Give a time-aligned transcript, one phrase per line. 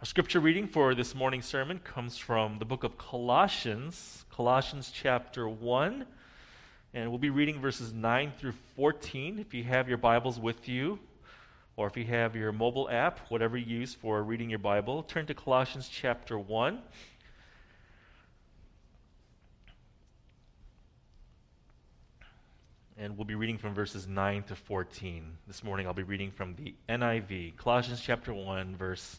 [0.00, 5.48] Our scripture reading for this morning's sermon comes from the book of Colossians, Colossians chapter
[5.48, 6.06] 1.
[6.94, 9.40] And we'll be reading verses 9 through 14.
[9.40, 11.00] If you have your Bibles with you,
[11.76, 15.26] or if you have your mobile app, whatever you use for reading your Bible, turn
[15.26, 16.78] to Colossians chapter 1.
[22.98, 25.24] And we'll be reading from verses 9 to 14.
[25.48, 29.18] This morning I'll be reading from the NIV, Colossians chapter 1, verse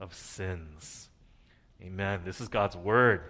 [0.00, 1.08] of sins.
[1.82, 2.22] Amen.
[2.24, 3.22] This is God's word.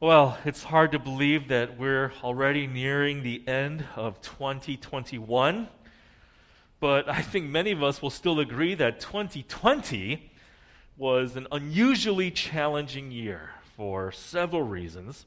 [0.00, 5.68] Well, it's hard to believe that we're already nearing the end of 2021,
[6.80, 10.30] but I think many of us will still agree that 2020
[10.96, 15.24] was an unusually challenging year for several reasons.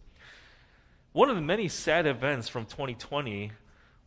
[1.14, 3.54] One of the many sad events from 2020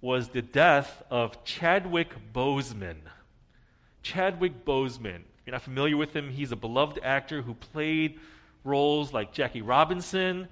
[0.02, 2.98] was the death of Chadwick Boseman.
[4.08, 5.16] Chadwick Boseman.
[5.16, 8.18] If you're not familiar with him, he's a beloved actor who played
[8.64, 10.48] roles like Jackie Robinson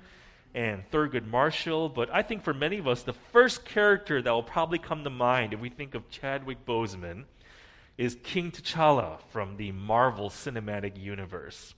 [0.54, 1.88] and Thurgood Marshall.
[1.88, 5.10] But I think for many of us, the first character that will probably come to
[5.10, 7.24] mind if we think of Chadwick Boseman
[7.96, 11.74] is King T'Challa from the Marvel Cinematic Universe.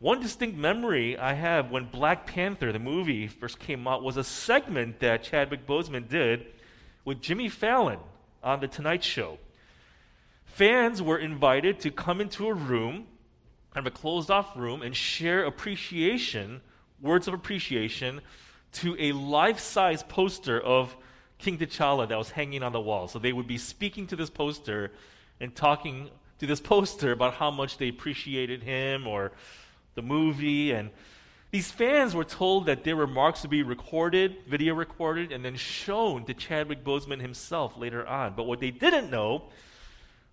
[0.00, 4.24] One distinct memory I have when Black Panther, the movie, first came out was a
[4.24, 6.44] segment that Chadwick Boseman did
[7.06, 8.00] with Jimmy Fallon
[8.42, 9.38] on The Tonight Show
[10.54, 13.06] fans were invited to come into a room,
[13.72, 16.60] kind of a closed off room, and share appreciation,
[17.00, 18.20] words of appreciation,
[18.70, 20.96] to a life size poster of
[21.38, 23.08] King T'Challa that was hanging on the wall.
[23.08, 24.92] So they would be speaking to this poster
[25.40, 29.32] and talking to this poster about how much they appreciated him or
[29.96, 30.70] the movie.
[30.70, 30.90] And
[31.50, 36.24] these fans were told that their remarks would be recorded, video recorded, and then shown
[36.26, 38.34] to Chadwick Boseman himself later on.
[38.36, 39.50] But what they didn't know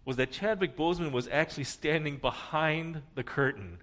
[0.05, 3.77] was that Chadwick Boseman was actually standing behind the curtain.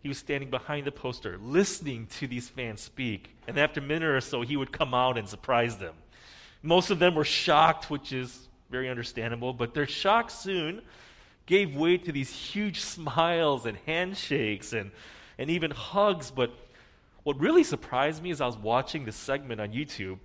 [0.00, 3.36] He was standing behind the poster, listening to these fans speak.
[3.46, 5.94] And after a minute or so, he would come out and surprise them.
[6.62, 10.82] Most of them were shocked, which is very understandable, but their shock soon
[11.46, 14.90] gave way to these huge smiles and handshakes and,
[15.38, 16.30] and even hugs.
[16.30, 16.52] But
[17.22, 20.18] what really surprised me as I was watching this segment on YouTube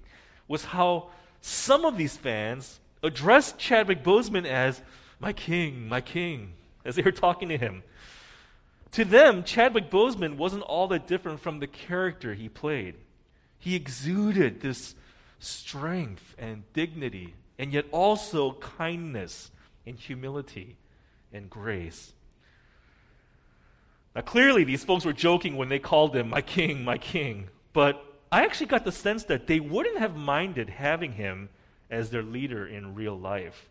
[0.47, 1.09] was how
[1.41, 4.81] some of these fans addressed Chadwick Boseman as
[5.19, 6.53] my king, my king,
[6.85, 7.83] as they were talking to him.
[8.93, 12.95] To them, Chadwick Boseman wasn't all that different from the character he played.
[13.59, 14.95] He exuded this
[15.39, 19.51] strength and dignity, and yet also kindness
[19.85, 20.77] and humility
[21.31, 22.13] and grace.
[24.15, 28.03] Now, clearly, these folks were joking when they called him my king, my king, but
[28.31, 31.49] I actually got the sense that they wouldn't have minded having him
[31.89, 33.67] as their leader in real life.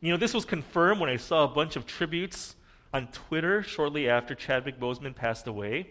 [0.00, 2.56] You know, this was confirmed when I saw a bunch of tributes
[2.92, 5.88] on Twitter shortly after Chadwick Boseman passed away.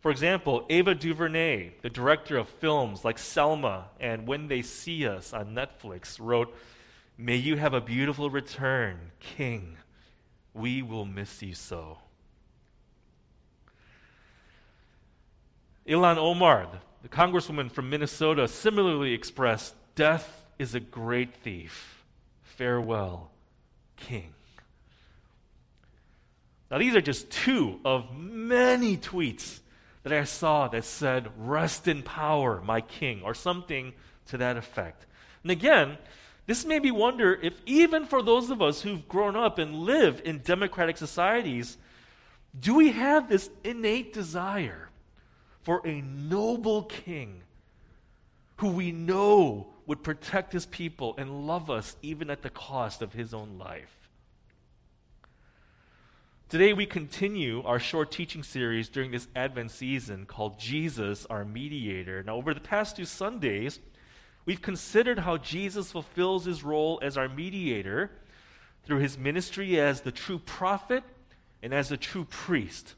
[0.00, 5.32] For example, Ava DuVernay, the director of films like Selma and When They See Us
[5.32, 6.54] on Netflix, wrote,
[7.18, 9.78] May you have a beautiful return, King.
[10.54, 11.98] We will miss you so.
[15.88, 16.68] Ilhan Omar,
[17.02, 22.04] the congresswoman from Minnesota, similarly expressed Death is a great thief.
[22.42, 23.30] Farewell,
[23.96, 24.32] King.
[26.70, 29.60] Now, these are just two of many tweets
[30.02, 33.94] that I saw that said, Rest in power, my King, or something
[34.26, 35.06] to that effect.
[35.42, 35.96] And again,
[36.46, 40.20] this made me wonder if even for those of us who've grown up and live
[40.24, 41.78] in democratic societies,
[42.58, 44.90] do we have this innate desire
[45.62, 47.42] for a noble king
[48.58, 53.12] who we know would protect his people and love us even at the cost of
[53.12, 53.96] his own life.
[56.48, 62.22] Today, we continue our short teaching series during this Advent season called Jesus, our Mediator.
[62.22, 63.80] Now, over the past two Sundays,
[64.44, 68.12] we've considered how Jesus fulfills his role as our mediator
[68.84, 71.02] through his ministry as the true prophet
[71.62, 72.94] and as the true priest.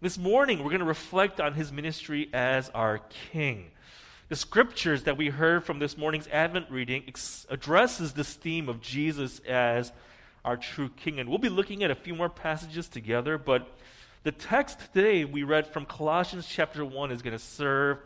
[0.00, 3.00] This morning, we're going to reflect on his ministry as our
[3.30, 3.70] king.
[4.30, 8.80] The scriptures that we heard from this morning's Advent reading ex- addresses this theme of
[8.80, 9.92] Jesus as
[10.46, 11.20] our true King.
[11.20, 13.68] And we'll be looking at a few more passages together, but
[14.22, 17.98] the text today we read from Colossians chapter 1 is going to serve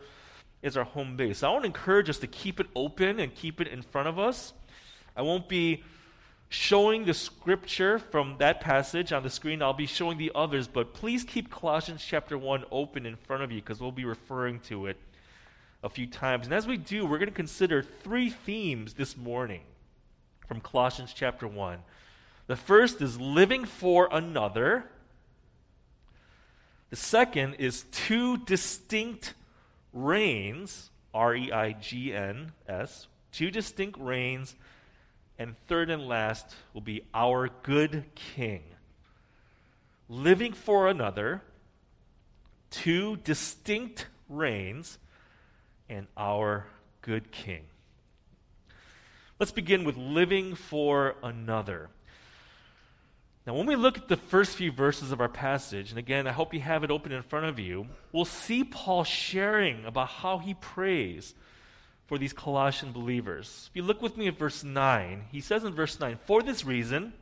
[0.61, 1.41] as our home base.
[1.41, 4.19] I want to encourage us to keep it open and keep it in front of
[4.19, 4.51] us.
[5.15, 5.85] I won't be
[6.49, 9.61] showing the scripture from that passage on the screen.
[9.61, 13.53] I'll be showing the others, but please keep Colossians chapter 1 open in front of
[13.53, 14.97] you because we'll be referring to it
[15.83, 16.45] a few times.
[16.45, 19.61] And as we do, we're going to consider three themes this morning
[20.47, 21.79] from Colossians chapter 1.
[22.47, 24.85] The first is living for another.
[26.89, 29.35] The second is two distinct
[29.93, 34.55] reigns, R E I G N S, two distinct reigns.
[35.37, 38.63] And third and last will be our good king.
[40.09, 41.41] Living for another,
[42.71, 44.97] two distinct reigns,
[45.89, 46.67] and our
[47.01, 47.63] good king.
[49.39, 51.89] Let's begin with living for another.
[53.47, 56.31] Now, when we look at the first few verses of our passage, and again, I
[56.31, 60.37] hope you have it open in front of you, we'll see Paul sharing about how
[60.37, 61.33] he prays
[62.05, 63.69] for these Colossian believers.
[63.69, 66.65] If you look with me at verse 9, he says in verse 9, For this
[66.65, 67.13] reason,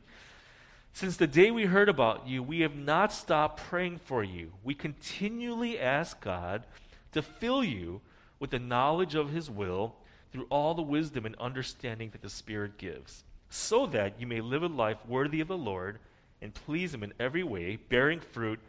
[0.92, 4.52] since the day we heard about you, we have not stopped praying for you.
[4.64, 6.64] We continually ask God
[7.12, 8.00] to fill you
[8.40, 9.94] with the knowledge of his will
[10.32, 14.62] through all the wisdom and understanding that the Spirit gives, so that you may live
[14.62, 15.98] a life worthy of the Lord
[16.40, 18.60] and please Him in every way, bearing fruit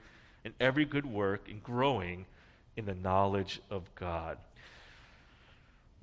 [0.44, 2.26] in every good work and growing
[2.76, 4.38] in the knowledge of God.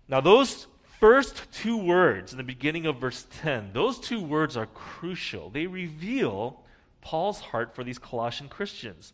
[0.08, 0.66] Now, those
[1.00, 5.50] first two words in the beginning of verse 10, those two words are crucial.
[5.50, 6.60] They reveal
[7.00, 9.12] Paul's heart for these Colossian Christians.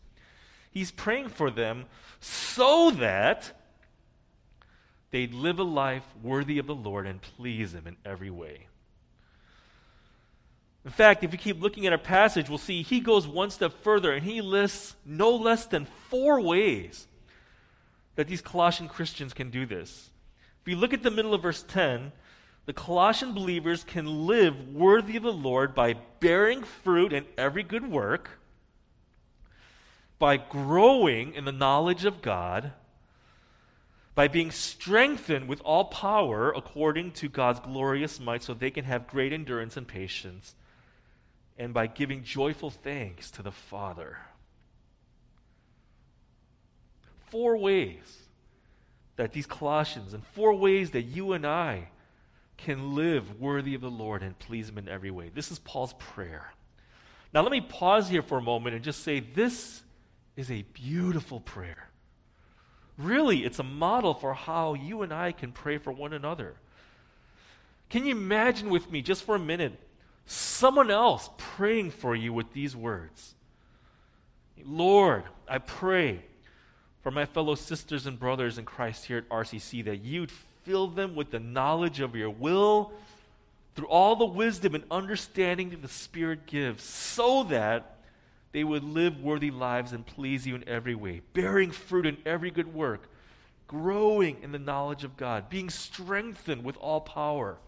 [0.70, 1.86] He's praying for them
[2.20, 3.52] so that
[5.12, 8.66] they'd live a life worthy of the Lord and please Him in every way.
[10.84, 13.72] In fact, if you keep looking at our passage, we'll see he goes one step
[13.84, 17.06] further and he lists no less than four ways
[18.16, 20.10] that these Colossian Christians can do this.
[20.60, 22.12] If you look at the middle of verse 10,
[22.66, 27.88] the Colossian believers can live worthy of the Lord by bearing fruit in every good
[27.88, 28.38] work,
[30.18, 32.72] by growing in the knowledge of God,
[34.14, 39.06] by being strengthened with all power according to God's glorious might, so they can have
[39.06, 40.54] great endurance and patience
[41.58, 44.18] and by giving joyful thanks to the Father.
[47.30, 48.18] Four ways
[49.16, 51.88] that these Colossians, and four ways that you and I
[52.56, 55.30] can live worthy of the Lord and please Him in every way.
[55.34, 56.52] This is Paul's prayer.
[57.34, 59.82] Now, let me pause here for a moment and just say this
[60.36, 61.88] is a beautiful prayer.
[63.02, 66.54] Really, it's a model for how you and I can pray for one another.
[67.90, 69.78] Can you imagine with me, just for a minute,
[70.24, 73.34] someone else praying for you with these words
[74.64, 76.20] Lord, I pray
[77.02, 80.30] for my fellow sisters and brothers in Christ here at RCC that you'd
[80.62, 82.92] fill them with the knowledge of your will
[83.74, 87.91] through all the wisdom and understanding that the Spirit gives, so that
[88.52, 92.50] they would live worthy lives and please you in every way, bearing fruit in every
[92.50, 93.08] good work,
[93.66, 97.58] growing in the knowledge of God, being strengthened with all power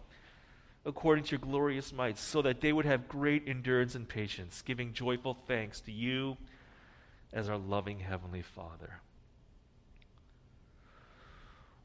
[0.85, 4.93] according to your glorious might, so that they would have great endurance and patience, giving
[4.93, 6.37] joyful thanks to you
[7.33, 8.99] as our loving Heavenly Father.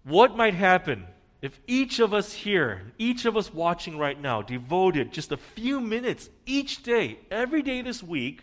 [0.05, 1.07] What might happen
[1.41, 5.81] if each of us here, each of us watching right now, devoted just a few
[5.81, 8.43] minutes each day, every day this week,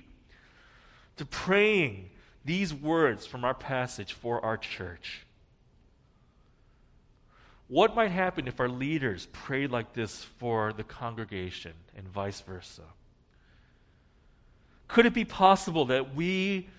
[1.17, 2.09] to praying
[2.45, 5.25] these words from our passage for our church?
[7.67, 12.83] What might happen if our leaders prayed like this for the congregation and vice versa?
[14.87, 16.69] Could it be possible that we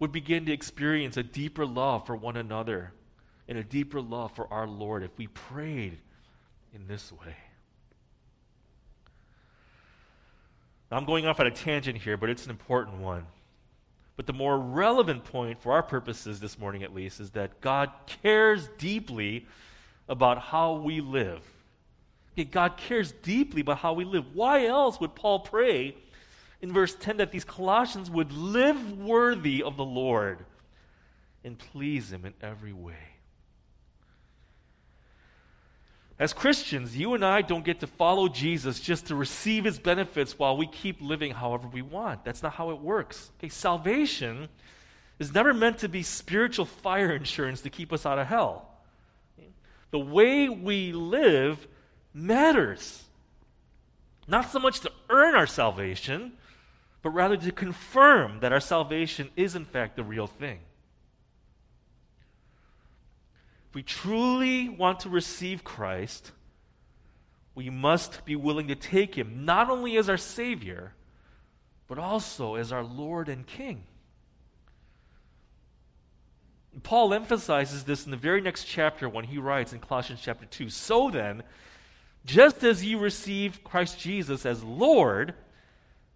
[0.00, 2.92] would begin to experience a deeper love for one another
[3.46, 5.98] and a deeper love for our Lord if we prayed
[6.74, 7.36] in this way?
[10.90, 13.24] Now, I'm going off on a tangent here, but it's an important one.
[14.22, 17.90] But the more relevant point for our purposes this morning, at least, is that God
[18.22, 19.48] cares deeply
[20.08, 21.42] about how we live.
[22.34, 24.32] Okay, God cares deeply about how we live.
[24.32, 25.96] Why else would Paul pray
[26.60, 30.38] in verse 10 that these Colossians would live worthy of the Lord
[31.42, 33.11] and please Him in every way.
[36.22, 40.38] As Christians, you and I don't get to follow Jesus just to receive his benefits
[40.38, 42.24] while we keep living however we want.
[42.24, 43.32] That's not how it works.
[43.40, 44.48] Okay, salvation
[45.18, 48.68] is never meant to be spiritual fire insurance to keep us out of hell.
[49.90, 51.66] The way we live
[52.14, 53.02] matters.
[54.28, 56.34] Not so much to earn our salvation,
[57.02, 60.60] but rather to confirm that our salvation is in fact the real thing.
[63.72, 66.32] If we truly want to receive Christ,
[67.54, 70.92] we must be willing to take him not only as our Savior,
[71.88, 73.84] but also as our Lord and King.
[76.82, 80.68] Paul emphasizes this in the very next chapter when he writes in Colossians chapter 2
[80.68, 81.42] So then,
[82.26, 85.32] just as you received Christ Jesus as Lord,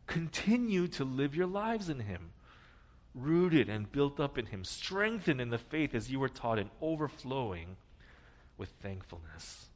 [0.07, 2.33] continue to live your lives in him
[3.17, 6.71] rooted and built up in Him, strengthened in the faith as you were taught, and
[6.81, 7.77] overflowing
[8.59, 9.67] with thankfulness.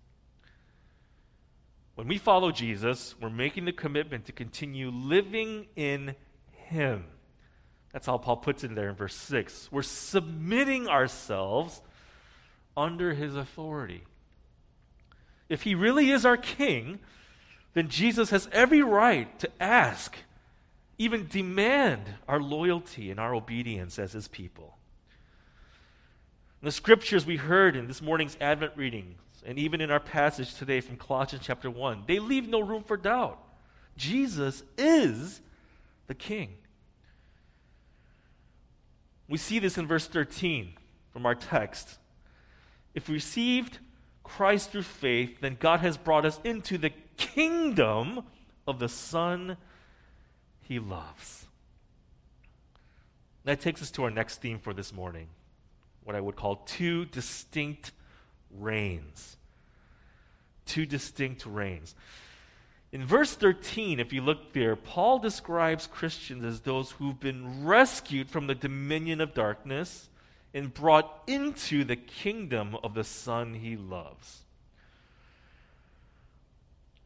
[1.95, 6.15] When we follow Jesus, we're making the commitment to continue living in
[6.53, 7.05] Him.
[7.93, 9.71] That's how Paul puts it there in verse 6.
[9.73, 11.83] We're submitting ourselves
[12.77, 14.05] under His authority.
[15.49, 17.01] If He really is our King,
[17.75, 20.17] then Jesus has every right to ask
[21.01, 24.77] even demand our loyalty and our obedience as his people.
[26.63, 30.83] The scriptures we heard in this morning's Advent readings, and even in our passage today
[30.83, 33.43] from Colossians chapter 1, they leave no room for doubt.
[33.97, 35.41] Jesus is
[36.07, 36.51] the King.
[39.27, 40.75] We see this in verse 13
[41.15, 41.97] from our text.
[42.95, 43.79] If we received
[44.23, 48.25] Christ through faith, then God has brought us into the kingdom
[48.67, 49.57] of the Son
[50.71, 51.47] he loves.
[53.43, 55.27] That takes us to our next theme for this morning
[56.05, 57.91] what I would call two distinct
[58.57, 59.37] reigns.
[60.67, 61.97] Two distinct reigns.
[62.93, 68.31] In verse 13, if you look there, Paul describes Christians as those who've been rescued
[68.31, 70.09] from the dominion of darkness
[70.55, 74.43] and brought into the kingdom of the Son he loves.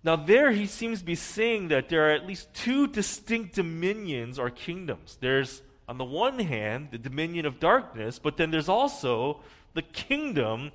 [0.05, 4.39] Now, there he seems to be saying that there are at least two distinct dominions
[4.39, 5.17] or kingdoms.
[5.19, 9.41] There's, on the one hand, the dominion of darkness, but then there's also
[9.73, 10.73] the kingdom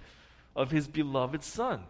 [0.55, 1.83] of his beloved Son.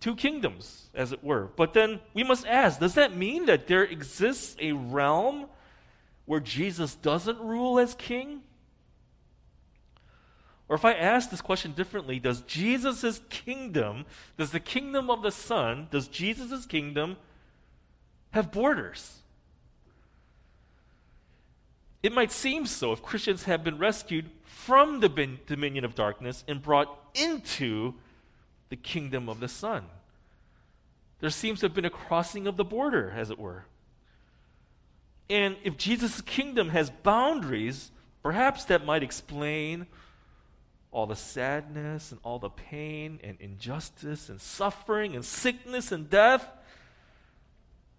[0.00, 1.50] Two kingdoms, as it were.
[1.56, 5.46] But then we must ask does that mean that there exists a realm
[6.26, 8.42] where Jesus doesn't rule as king?
[10.68, 14.04] Or if I ask this question differently, does Jesus' kingdom,
[14.36, 17.16] does the kingdom of the Son, does Jesus' kingdom
[18.32, 19.22] have borders?
[22.02, 25.08] It might seem so if Christians have been rescued from the
[25.46, 27.94] dominion of darkness and brought into
[28.68, 29.84] the kingdom of the Son.
[31.20, 33.64] There seems to have been a crossing of the border, as it were.
[35.30, 37.90] And if Jesus' kingdom has boundaries,
[38.22, 39.86] perhaps that might explain
[40.98, 46.44] all the sadness and all the pain and injustice and suffering and sickness and death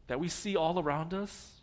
[0.07, 1.61] that we see all around us?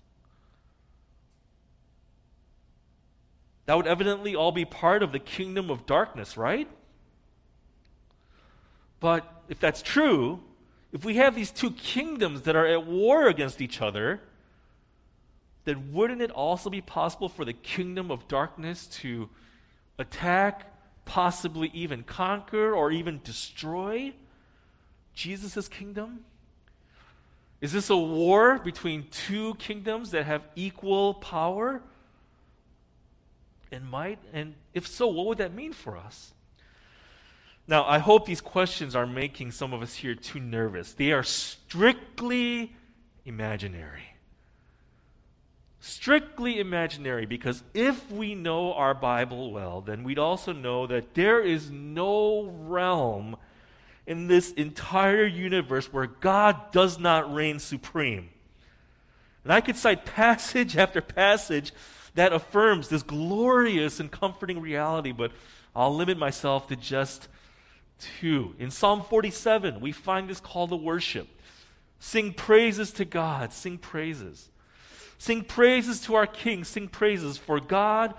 [3.66, 6.70] That would evidently all be part of the kingdom of darkness, right?
[8.98, 10.40] But if that's true,
[10.90, 14.22] if we have these two kingdoms that are at war against each other,
[15.66, 19.28] then wouldn't it also be possible for the kingdom of darkness to
[19.98, 20.72] attack
[21.06, 24.12] possibly even conquer or even destroy
[25.14, 26.24] Jesus' kingdom?
[27.62, 31.80] Is this a war between two kingdoms that have equal power
[33.72, 34.18] and might?
[34.34, 36.34] And if so, what would that mean for us?
[37.66, 40.92] Now, I hope these questions are making some of us here too nervous.
[40.92, 42.76] They are strictly
[43.24, 44.15] imaginary
[45.80, 51.40] strictly imaginary because if we know our Bible well, then we'd also know that there
[51.40, 53.36] is no realm
[54.06, 58.30] in this entire universe where God does not reign supreme.
[59.44, 61.72] And I could cite passage after passage
[62.14, 65.32] that affirms this glorious and comforting reality, but
[65.74, 67.28] I'll limit myself to just
[67.98, 68.54] two.
[68.58, 71.28] In Psalm 47, we find this call to worship.
[71.98, 74.50] Sing praises to God, sing praises.
[75.18, 76.64] Sing praises to our King.
[76.64, 78.14] Sing praises, for God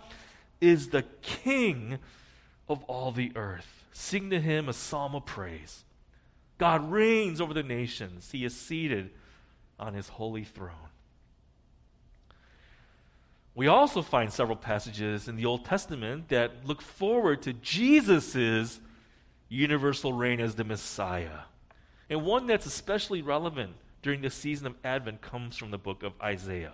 [0.59, 1.99] is the King
[2.67, 3.83] of all the earth.
[3.91, 5.83] Sing to him a psalm of praise.
[6.57, 9.11] God reigns over the nations, he is seated
[9.79, 10.73] on his holy throne.
[13.53, 18.79] We also find several passages in the Old Testament that look forward to Jesus'
[19.49, 21.41] universal reign as the Messiah.
[22.09, 23.73] And one that's especially relevant
[24.03, 26.73] during the season of Advent comes from the book of Isaiah.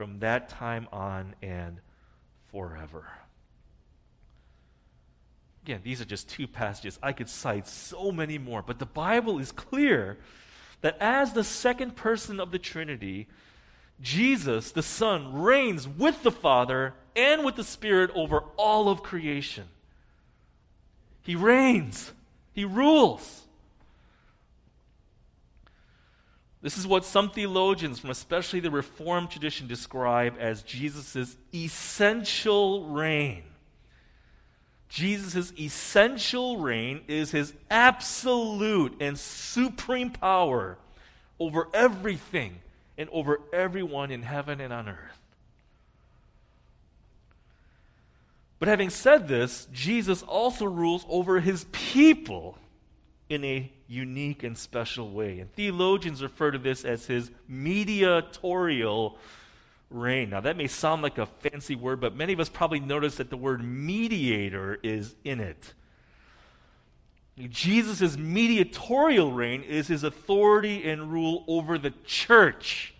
[0.00, 1.78] from that time on and
[2.50, 3.06] forever.
[5.62, 6.98] Again, these are just two passages.
[7.02, 10.16] I could cite so many more, but the Bible is clear
[10.80, 13.28] that as the second person of the Trinity,
[14.00, 19.66] Jesus, the Son, reigns with the Father and with the Spirit over all of creation.
[21.20, 22.10] He reigns,
[22.54, 23.42] He rules.
[26.62, 33.44] This is what some theologians, from especially the Reformed tradition, describe as Jesus' essential reign.
[34.90, 40.76] Jesus' essential reign is his absolute and supreme power
[41.38, 42.60] over everything
[42.98, 45.18] and over everyone in heaven and on earth.
[48.58, 52.58] But having said this, Jesus also rules over his people
[53.30, 55.38] in a unique and special way.
[55.38, 59.16] And theologians refer to this as his mediatorial
[59.88, 60.30] reign.
[60.30, 63.30] Now, that may sound like a fancy word, but many of us probably notice that
[63.30, 65.72] the word mediator is in it.
[67.48, 72.94] Jesus' mediatorial reign is his authority and rule over the church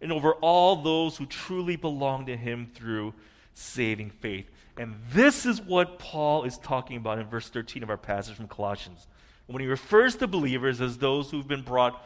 [0.00, 3.14] and over all those who truly belong to him through
[3.54, 4.48] saving faith.
[4.76, 8.46] And this is what Paul is talking about in verse 13 of our passage from
[8.46, 9.08] Colossians.
[9.48, 12.00] When he refers to believers as those who've been brought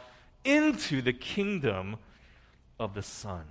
[0.45, 1.97] into the kingdom
[2.81, 3.45] of the Son.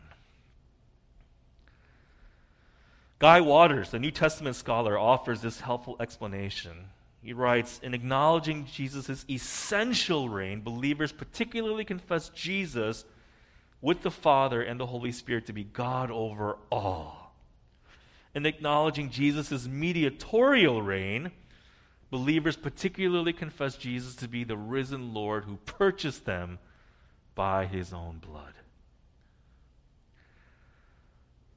[3.20, 6.88] Guy Waters, a New Testament scholar, offers this helpful explanation.
[7.22, 13.06] He writes In acknowledging Jesus' essential reign, believers particularly confess Jesus
[13.80, 17.22] with the Father and the Holy Spirit to be God over all
[18.34, 21.32] in acknowledging Jesus' mediatorial reign,
[22.12, 26.60] believers particularly confess Jesus to be the risen Lord who purchased them
[27.34, 28.54] by his own blood.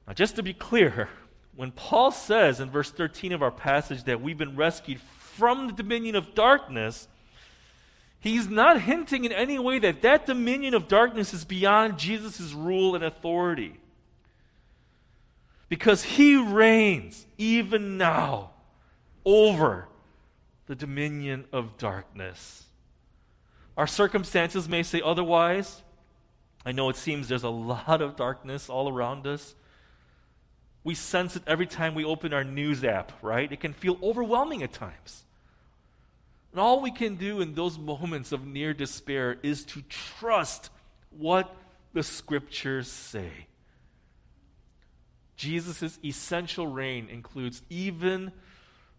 [0.07, 1.09] Now, just to be clear,
[1.55, 5.73] when Paul says in verse 13 of our passage that we've been rescued from the
[5.73, 7.07] dominion of darkness,
[8.19, 12.95] he's not hinting in any way that that dominion of darkness is beyond Jesus' rule
[12.95, 13.77] and authority
[15.67, 18.51] because he reigns even now
[19.25, 19.89] over
[20.67, 22.63] the dominion of darkness.
[23.77, 25.81] Our circumstances may say otherwise.
[26.65, 29.55] I know it seems there's a lot of darkness all around us.
[30.83, 33.51] We sense it every time we open our news app, right?
[33.51, 35.23] It can feel overwhelming at times.
[36.51, 40.69] And all we can do in those moments of near despair is to trust
[41.09, 41.53] what
[41.93, 43.47] the scriptures say.
[45.35, 48.31] Jesus' essential reign includes even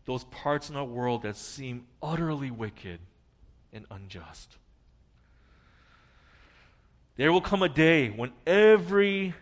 [0.06, 3.00] those parts in our world that seem utterly wicked
[3.72, 4.56] and unjust.
[7.16, 9.34] There will come a day when every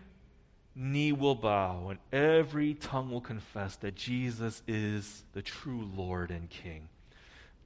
[0.74, 6.48] knee will bow and every tongue will confess that Jesus is the true Lord and
[6.50, 6.88] King.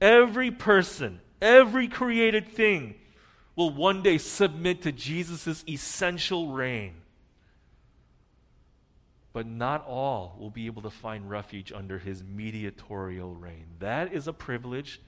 [0.01, 2.95] Every person, every created thing
[3.55, 6.93] will one day submit to Jesus' essential reign
[9.33, 13.65] but not all will be able to find refuge under his mediatorial reign.
[13.79, 15.01] That is a privilege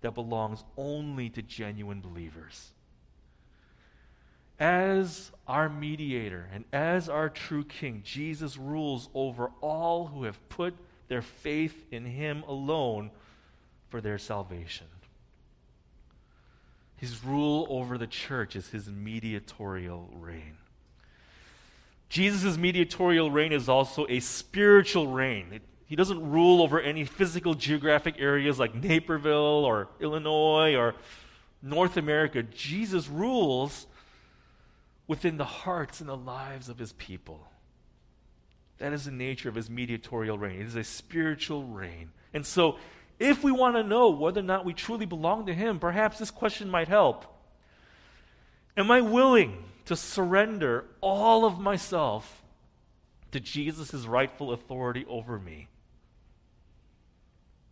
[0.00, 2.70] that belongs only to genuine believers.
[4.58, 10.74] As our mediator and as our true king, Jesus rules over all who have put
[11.08, 13.10] their faith in him alone
[13.88, 14.86] for their salvation.
[16.96, 20.56] His rule over the church is his mediatorial reign.
[22.08, 25.48] Jesus' mediatorial reign is also a spiritual reign.
[25.52, 30.94] It, he doesn't rule over any physical geographic areas like Naperville or Illinois or
[31.62, 32.42] North America.
[32.42, 33.86] Jesus rules
[35.06, 37.46] within the hearts and the lives of his people.
[38.78, 40.60] That is the nature of his mediatorial reign.
[40.60, 42.10] It is a spiritual reign.
[42.34, 42.78] And so,
[43.18, 46.30] if we want to know whether or not we truly belong to him, perhaps this
[46.30, 47.24] question might help.
[48.76, 52.42] Am I willing to surrender all of myself
[53.32, 55.68] to Jesus' rightful authority over me?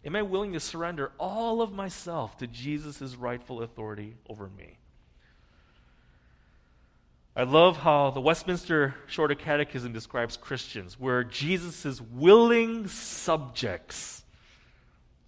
[0.04, 4.78] Am I willing to surrender all of myself to Jesus' rightful authority over me?
[7.36, 14.22] I love how the Westminster Shorter Catechism describes Christians, where Jesus willing subjects.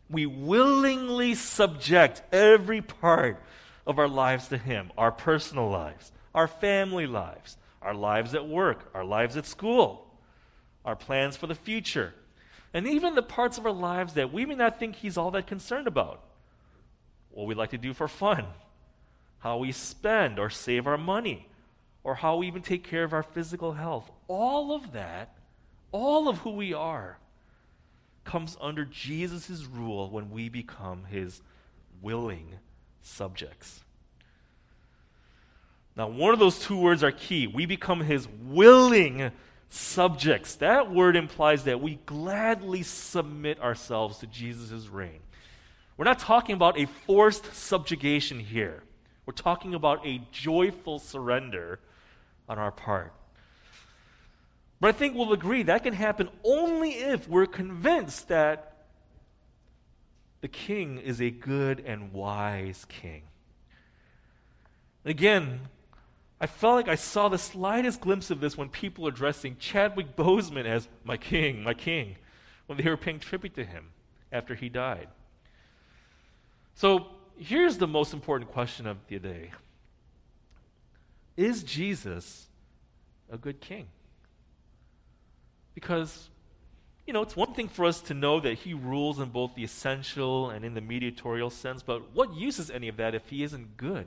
[0.09, 3.42] We willingly subject every part
[3.87, 8.90] of our lives to Him our personal lives, our family lives, our lives at work,
[8.94, 10.07] our lives at school,
[10.85, 12.14] our plans for the future,
[12.75, 15.46] and even the parts of our lives that we may not think He's all that
[15.46, 16.22] concerned about.
[17.31, 18.44] What we like to do for fun,
[19.38, 21.49] how we spend or save our money,
[22.05, 24.11] or how we even take care of our physical health.
[24.29, 25.37] All of that,
[25.90, 27.18] all of who we are,
[28.25, 31.40] comes under Jesus' rule when we become His
[32.03, 32.57] willing
[33.01, 33.81] subjects.
[35.97, 37.47] Now, one of those two words are key.
[37.47, 39.31] We become His willing
[39.69, 40.57] subjects.
[40.57, 45.21] That word implies that we gladly submit ourselves to Jesus' reign.
[45.97, 48.83] We're not talking about a forced subjugation here.
[49.25, 51.81] We're talking about a joyful surrender
[52.49, 53.13] on our part.
[54.79, 58.75] But I think we'll agree that can happen only if we're convinced that
[60.43, 63.23] the king is a good and wise king.
[65.05, 65.61] Again,
[66.40, 70.66] I felt like I saw the slightest glimpse of this when people addressing Chadwick Boseman
[70.66, 72.16] as my king, my king,
[72.66, 73.90] when they were paying tribute to him
[74.31, 75.09] after he died.
[76.75, 77.07] So
[77.38, 79.53] here's the most important question of the day
[81.38, 82.46] Is Jesus
[83.31, 83.87] a good king?
[85.75, 86.29] Because,
[87.07, 89.64] you know, it's one thing for us to know that he rules in both the
[89.64, 93.42] essential and in the mediatorial sense, but what use is any of that if he
[93.42, 94.07] isn't good?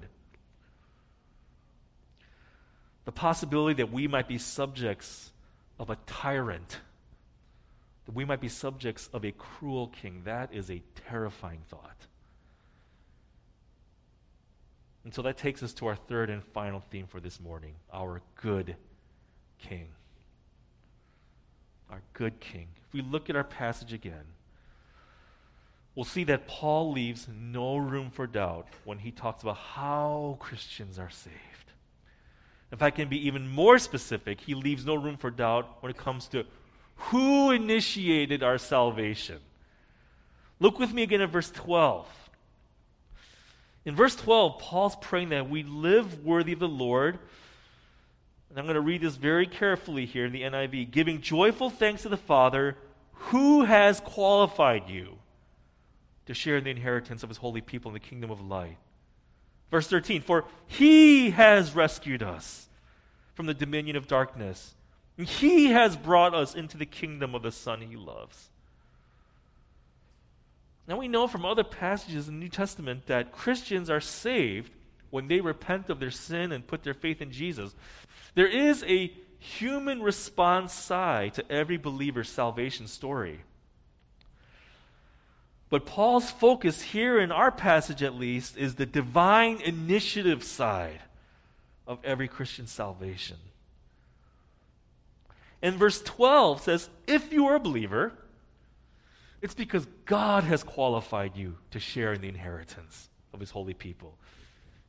[3.10, 5.32] The possibility that we might be subjects
[5.80, 6.78] of a tyrant,
[8.06, 12.06] that we might be subjects of a cruel king, that is a terrifying thought.
[15.04, 18.22] And so that takes us to our third and final theme for this morning our
[18.40, 18.76] good
[19.58, 19.88] king.
[21.90, 22.68] Our good king.
[22.88, 24.26] If we look at our passage again,
[25.96, 31.00] we'll see that Paul leaves no room for doubt when he talks about how Christians
[31.00, 31.69] are saved.
[32.72, 35.98] If I can be even more specific, he leaves no room for doubt when it
[35.98, 36.46] comes to
[36.96, 39.40] who initiated our salvation.
[40.60, 42.08] Look with me again at verse 12.
[43.86, 47.18] In verse 12, Paul's praying that we live worthy of the Lord.
[48.50, 52.04] And I'm going to read this very carefully here in the NIV giving joyful thanks
[52.04, 52.78] to the Father
[53.14, 55.18] who has qualified you
[56.26, 58.78] to share in the inheritance of his holy people in the kingdom of light.
[59.72, 62.68] Verse 13 For he has rescued us
[63.34, 64.76] from the dominion of darkness,
[65.18, 68.50] and he has brought us into the kingdom of the Son he loves.
[70.88, 74.72] Now we know from other passages in the New Testament that Christians are saved
[75.12, 77.76] when they repent of their sin and put their faith in Jesus.
[78.36, 83.42] There is a human response side to every believer's salvation story.
[85.70, 91.02] But Paul's focus here in our passage, at least, is the divine initiative side
[91.86, 93.38] of every Christian salvation.
[95.62, 98.14] And verse 12 says, If you are a believer,
[99.42, 104.18] it's because God has qualified you to share in the inheritance of his holy people.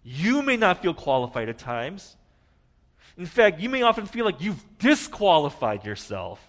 [0.02, 2.16] You may not feel qualified at times.
[3.18, 6.40] In fact, you may often feel like you've disqualified yourself.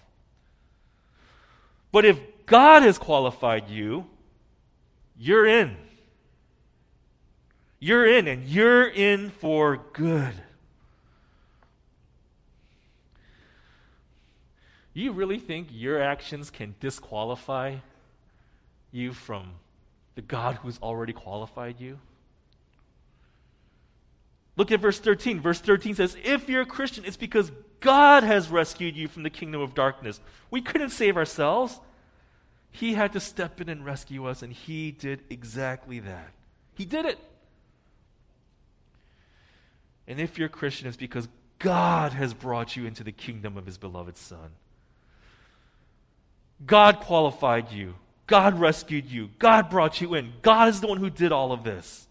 [1.90, 4.06] But if God has qualified you,
[5.22, 5.76] you're in.
[7.78, 10.34] You're in, and you're in for good.
[14.94, 17.76] You really think your actions can disqualify
[18.90, 19.52] you from
[20.16, 22.00] the God who's already qualified you?
[24.56, 25.40] Look at verse 13.
[25.40, 29.30] Verse 13 says, If you're a Christian, it's because God has rescued you from the
[29.30, 30.20] kingdom of darkness.
[30.50, 31.78] We couldn't save ourselves.
[32.72, 36.32] He had to step in and rescue us, and He did exactly that.
[36.74, 37.18] He did it.
[40.08, 43.66] And if you're a Christian, it's because God has brought you into the kingdom of
[43.66, 44.50] His beloved Son.
[46.64, 47.94] God qualified you.
[48.26, 49.30] God rescued you.
[49.38, 50.32] God brought you in.
[50.42, 52.06] God is the one who did all of this.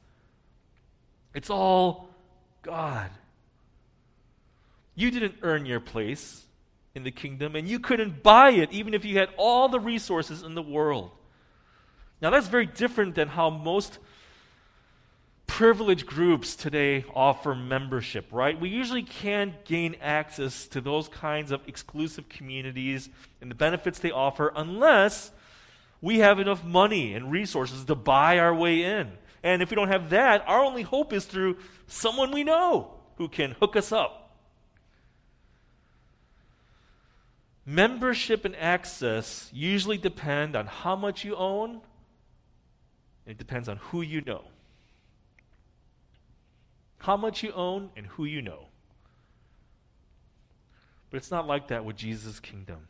[1.33, 2.09] It's all
[2.61, 3.09] God.
[4.93, 6.45] You didn't earn your place
[6.93, 10.43] in the kingdom, and you couldn't buy it even if you had all the resources
[10.43, 11.11] in the world.
[12.21, 13.97] Now, that's very different than how most
[15.47, 18.59] privileged groups today offer membership, right?
[18.59, 23.09] We usually can't gain access to those kinds of exclusive communities
[23.41, 25.31] and the benefits they offer unless
[26.01, 29.11] we have enough money and resources to buy our way in.
[29.43, 33.27] And if we don't have that, our only hope is through someone we know who
[33.27, 34.20] can hook us up.
[37.65, 41.81] Membership and access usually depend on how much you own, and
[43.27, 44.43] it depends on who you know.
[46.97, 48.67] How much you own and who you know.
[51.09, 52.87] But it's not like that with Jesus' kingdom.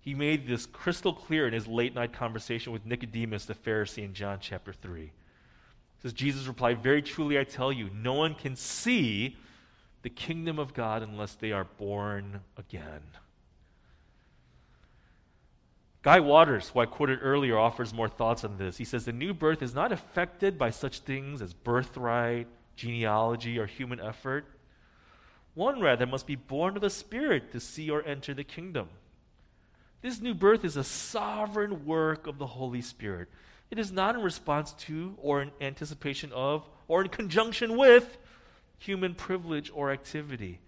[0.00, 4.14] He made this crystal clear in his late night conversation with Nicodemus the Pharisee in
[4.14, 5.10] John chapter 3.
[6.02, 9.36] says Jesus replied, Very truly I tell you, no one can see
[10.02, 13.02] the kingdom of God unless they are born again.
[16.02, 18.78] Guy Waters, who I quoted earlier, offers more thoughts on this.
[18.78, 23.66] He says the new birth is not affected by such things as birthright, genealogy, or
[23.66, 24.46] human effort.
[25.54, 28.88] One rather must be born of the Spirit to see or enter the kingdom.
[30.00, 33.28] This new birth is a sovereign work of the Holy Spirit.
[33.70, 38.16] It is not in response to, or in anticipation of, or in conjunction with
[38.80, 40.58] human privilege or activity.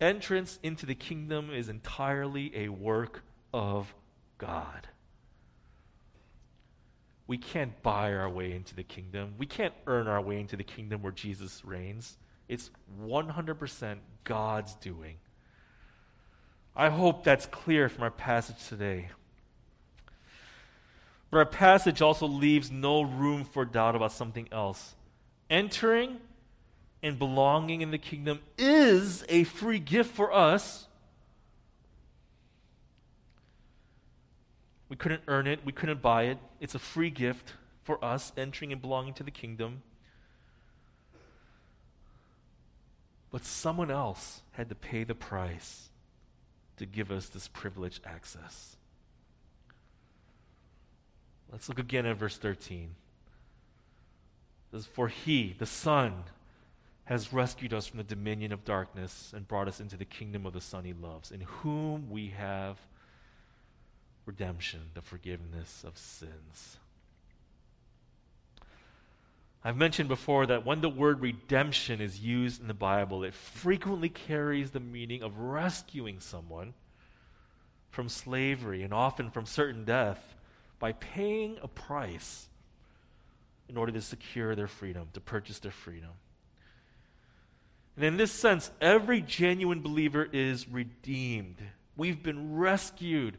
[0.00, 3.92] Entrance into the kingdom is entirely a work of
[4.38, 4.86] God.
[7.26, 9.34] We can't buy our way into the kingdom.
[9.38, 12.18] We can't earn our way into the kingdom where Jesus reigns.
[12.48, 15.16] It's 100% God's doing.
[16.76, 19.08] I hope that's clear from our passage today.
[21.30, 24.94] But our passage also leaves no room for doubt about something else.
[25.48, 26.18] Entering
[27.02, 30.86] and belonging in the kingdom is a free gift for us.
[34.88, 36.38] We couldn't earn it, we couldn't buy it.
[36.60, 39.82] It's a free gift for us entering and belonging to the kingdom.
[43.30, 45.88] But someone else had to pay the price
[46.76, 48.76] to give us this privileged access.
[51.50, 52.82] Let's look again at verse 13.
[54.72, 56.24] It says, For he, the Son,
[57.04, 60.52] has rescued us from the dominion of darkness and brought us into the kingdom of
[60.52, 62.78] the Son he loves, in whom we have
[64.24, 66.76] redemption, the forgiveness of sins.
[69.64, 74.08] I've mentioned before that when the word redemption is used in the Bible, it frequently
[74.08, 76.74] carries the meaning of rescuing someone
[77.90, 80.34] from slavery and often from certain death
[80.78, 82.48] by paying a price
[83.68, 86.10] in order to secure their freedom, to purchase their freedom.
[87.96, 91.58] And in this sense, every genuine believer is redeemed.
[91.96, 93.36] We've been rescued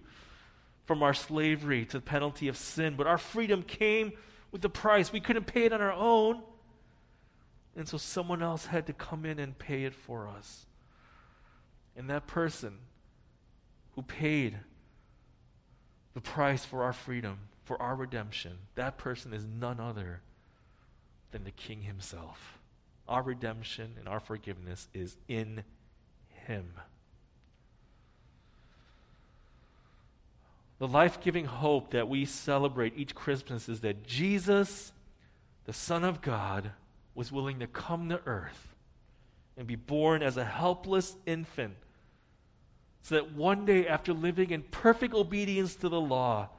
[0.86, 4.14] from our slavery to the penalty of sin, but our freedom came
[4.52, 5.12] with the price.
[5.12, 6.42] We couldn't pay it on our own.
[7.76, 10.68] And so someone else had to come in and pay it for us.
[11.96, 12.78] And that person
[13.96, 14.60] who paid
[16.14, 20.22] the price for our freedom, for our redemption, that person is none other
[21.32, 22.60] than the King himself.
[23.08, 25.64] Our redemption and our forgiveness is in
[26.48, 26.74] him.
[30.80, 34.92] The life giving hope that we celebrate each Christmas is that Jesus,
[35.66, 36.72] the Son of God,
[37.16, 38.76] was willing to come to earth
[39.56, 41.76] and be born as a helpless infant
[43.02, 46.50] so that one day, after living in perfect obedience to the law,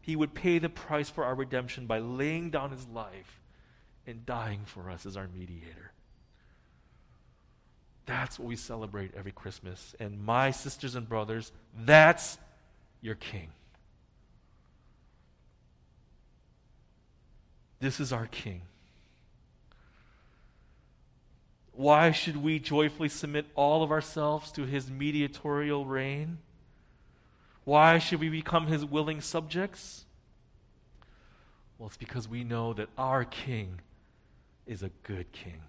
[0.00, 3.40] he would pay the price for our redemption by laying down his life
[4.06, 5.89] and dying for us as our mediator.
[8.10, 9.94] That's what we celebrate every Christmas.
[10.00, 11.52] And my sisters and brothers,
[11.84, 12.38] that's
[13.00, 13.50] your king.
[17.78, 18.62] This is our King.
[21.72, 26.38] Why should we joyfully submit all of ourselves to his mediatorial reign?
[27.62, 30.04] Why should we become his willing subjects?
[31.78, 33.80] Well, it's because we know that our King
[34.66, 35.62] is a good King.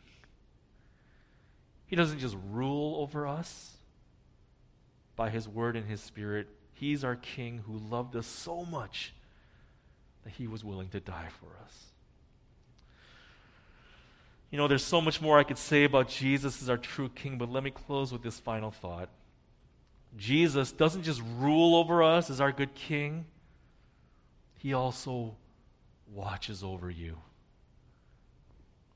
[1.92, 3.76] He doesn't just rule over us
[5.18, 6.48] by his word and his spirit.
[6.72, 9.14] He's our King who loved us so much
[10.24, 11.88] that he was willing to die for us.
[14.52, 17.38] You know, there's so much more I could say about Jesus as our true king,
[17.38, 19.10] but let me close with this final thought.
[20.16, 23.26] Jesus doesn't just rule over us as our good king,
[24.60, 25.36] he also
[26.14, 27.18] watches over you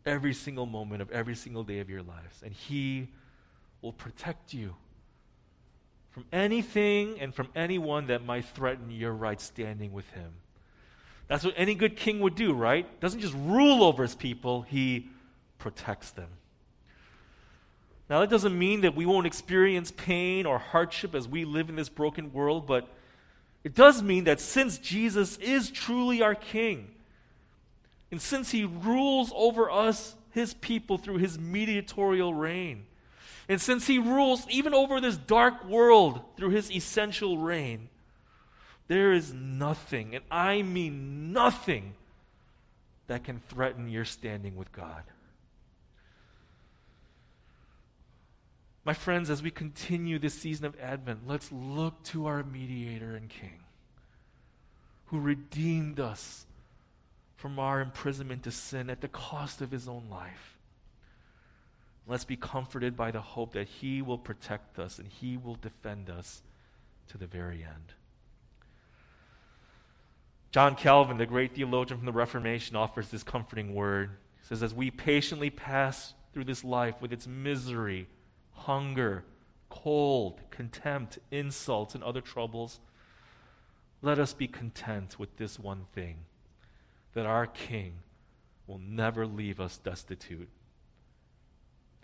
[0.05, 2.41] every single moment of every single day of your lives.
[2.43, 3.07] And he
[3.81, 4.75] will protect you
[6.11, 10.31] from anything and from anyone that might threaten your right standing with him.
[11.27, 12.87] That's what any good king would do, right?
[12.99, 15.09] Doesn't just rule over his people, he
[15.57, 16.29] protects them.
[18.09, 21.75] Now, that doesn't mean that we won't experience pain or hardship as we live in
[21.75, 22.87] this broken world, but
[23.63, 26.91] it does mean that since Jesus is truly our king,
[28.15, 32.85] and since he rules over us, his people, through his mediatorial reign,
[33.49, 37.89] and since he rules even over this dark world through his essential reign,
[38.87, 41.95] there is nothing, and I mean nothing,
[43.07, 45.03] that can threaten your standing with God.
[48.85, 53.27] My friends, as we continue this season of Advent, let's look to our mediator and
[53.27, 53.59] King
[55.07, 56.45] who redeemed us
[57.35, 60.57] from our imprisonment to sin at the cost of his own life.
[62.07, 66.09] Let's be comforted by the hope that he will protect us and he will defend
[66.09, 66.43] us
[67.09, 67.93] to the very end.
[70.51, 74.11] John Calvin, the great theologian from the Reformation, offers this comforting word.
[74.41, 78.07] He says, As we patiently pass through this life with its misery,
[78.51, 79.25] hunger,
[79.69, 82.79] cold, contempt, insults, and other troubles,
[84.01, 86.19] let us be content with this one thing
[87.15, 87.93] that our King
[88.67, 90.49] will never leave us destitute.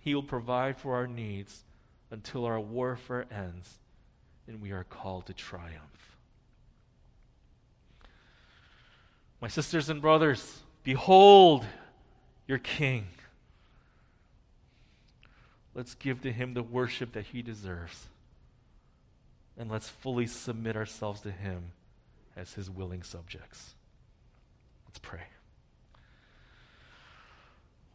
[0.02, 1.63] He will provide for our needs
[2.10, 3.78] until our warfare ends
[4.47, 6.17] and we are called to triumph.
[9.39, 11.65] My sisters and brothers, behold
[12.47, 13.08] your King.
[15.74, 18.08] Let's give to him the worship that he deserves.
[19.58, 21.71] And let's fully submit ourselves to him
[22.36, 23.76] as his willing subjects.
[24.91, 25.23] Let's pray.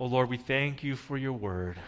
[0.01, 1.79] Oh Lord, we thank you for your word.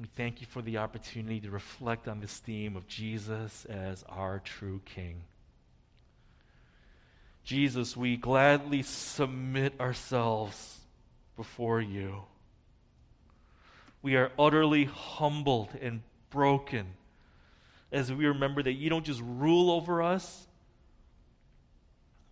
[0.00, 4.40] We thank you for the opportunity to reflect on this theme of Jesus as our
[4.40, 5.22] true King.
[7.44, 10.80] Jesus, we gladly submit ourselves
[11.36, 12.22] before you
[14.04, 16.88] we are utterly humbled and broken
[17.90, 20.46] as we remember that you don't just rule over us,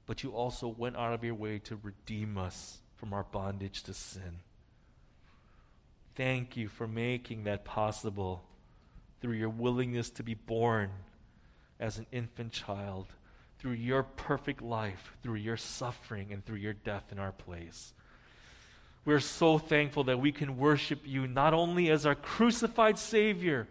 [0.07, 3.95] but you also went out of your way to redeem us from our bondage to
[3.95, 4.41] sin.
[6.15, 8.45] Thank you for making that possible
[9.21, 10.91] through your willingness to be born
[11.81, 13.07] as an infant child,
[13.59, 17.95] through your perfect life, through your suffering, and through your death in our place.
[19.05, 23.67] We're so thankful that we can worship you not only as our crucified Savior,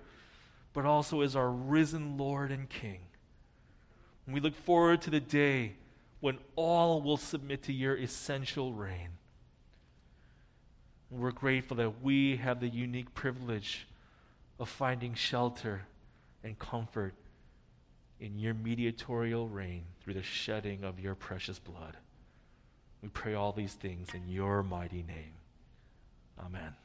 [0.73, 2.99] but also as our risen Lord and King.
[4.25, 5.73] And we look forward to the day
[6.21, 9.09] when all will submit to your essential reign.
[11.09, 13.87] And we're grateful that we have the unique privilege
[14.59, 15.81] of finding shelter
[16.43, 17.13] and comfort
[18.19, 21.97] in your mediatorial reign through the shedding of your precious blood.
[23.01, 25.33] We pray all these things in your mighty name.
[26.39, 26.75] Amen.